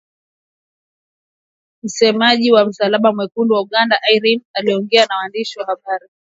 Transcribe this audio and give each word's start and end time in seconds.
Msemaji 1.83 2.51
wa 2.51 2.65
Msalaba 2.65 3.13
Mwekundu 3.13 3.53
wa 3.55 3.61
Uganda 3.61 3.99
Irene 4.13 4.19
Nakasita 4.35 4.49
aliongea 4.59 5.05
na 5.05 5.15
waandishi 5.17 5.59
wa 5.59 5.65
habari. 5.65 6.07